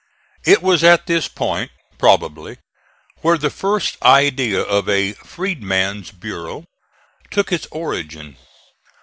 It 0.45 0.63
was 0.63 0.83
at 0.83 1.05
this 1.05 1.27
point, 1.27 1.69
probably, 1.99 2.57
where 3.17 3.37
the 3.37 3.51
first 3.51 4.01
idea 4.01 4.59
of 4.59 4.89
a 4.89 5.13
"Freedman's 5.13 6.09
Bureau" 6.09 6.65
took 7.29 7.51
its 7.51 7.67
origin. 7.69 8.35